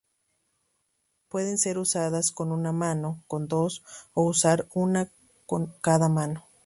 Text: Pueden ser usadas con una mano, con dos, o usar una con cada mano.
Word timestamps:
Pueden 1.29 1.59
ser 1.59 1.77
usadas 1.77 2.31
con 2.31 2.51
una 2.51 2.71
mano, 2.71 3.21
con 3.27 3.47
dos, 3.47 3.83
o 4.15 4.23
usar 4.23 4.67
una 4.73 5.11
con 5.45 5.75
cada 5.83 6.09
mano. 6.09 6.43